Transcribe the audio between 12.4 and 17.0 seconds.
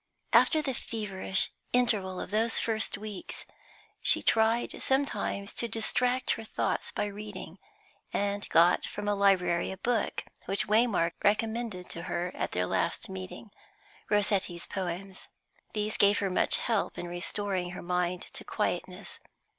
their last meeting Rossetti's poems. These gave her much help